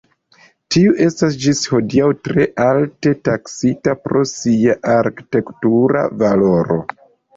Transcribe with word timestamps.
Tiu 0.75 0.93
estas 1.07 1.35
ĝis 1.43 1.59
hodiaŭ 1.73 2.07
tre 2.29 2.47
alte 2.67 3.13
taksita 3.29 3.95
pro 4.07 4.25
sia 4.33 4.77
arkitektura 4.95 6.03
valoro. 6.25 6.81